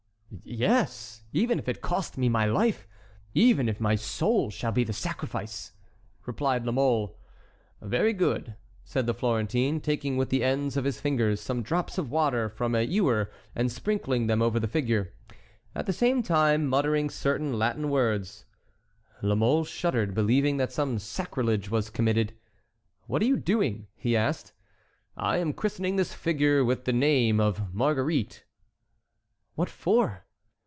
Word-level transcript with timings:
"Yes, 0.45 1.23
even 1.33 1.59
if 1.59 1.67
it 1.67 1.81
cost 1.81 2.17
me 2.17 2.29
my 2.29 2.45
life—even 2.45 3.67
if 3.67 3.81
my 3.81 3.95
soul 3.95 4.49
should 4.49 4.73
be 4.73 4.85
the 4.85 4.93
sacrifice!" 4.93 5.73
replied 6.25 6.65
La 6.65 6.71
Mole. 6.71 7.17
"Very 7.81 8.13
good," 8.13 8.55
said 8.85 9.05
the 9.07 9.13
Florentine, 9.13 9.81
taking 9.81 10.15
with 10.15 10.29
the 10.29 10.41
ends 10.43 10.77
of 10.77 10.85
his 10.85 11.01
fingers 11.01 11.41
some 11.41 11.61
drops 11.61 11.97
of 11.97 12.09
water 12.09 12.47
from 12.47 12.75
a 12.75 12.81
ewer 12.81 13.29
and 13.55 13.69
sprinkling 13.71 14.27
them 14.27 14.41
over 14.41 14.57
the 14.59 14.69
figure, 14.69 15.13
at 15.75 15.85
the 15.85 15.91
same 15.93 16.23
time 16.23 16.65
muttering 16.65 17.09
certain 17.09 17.59
Latin 17.59 17.89
words. 17.89 18.45
La 19.21 19.35
Mole 19.35 19.65
shuddered, 19.65 20.13
believing 20.15 20.55
that 20.55 20.71
some 20.71 20.97
sacrilege 20.97 21.69
was 21.69 21.89
committed. 21.89 22.33
"What 23.05 23.21
are 23.21 23.25
you 23.27 23.35
doing?" 23.37 23.87
he 23.97 24.15
asked. 24.15 24.53
"I 25.17 25.37
am 25.39 25.51
christening 25.53 25.97
this 25.97 26.13
figure 26.13 26.63
with 26.63 26.85
the 26.85 26.93
name 26.93 27.41
of 27.41 27.73
Marguerite." 27.73 28.45
"What 29.55 29.69
for?" 29.69 30.23